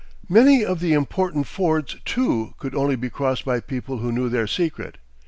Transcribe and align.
Many 0.27 0.65
of 0.65 0.79
the 0.79 0.93
important 0.93 1.45
fords, 1.45 1.95
too, 2.05 2.55
could 2.57 2.73
only 2.73 2.95
be 2.95 3.11
crossed 3.11 3.45
by 3.45 3.59
people 3.59 3.99
who 3.99 4.11
knew 4.11 4.29
their 4.29 4.47
secret. 4.47 4.97